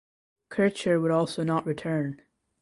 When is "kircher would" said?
0.49-1.11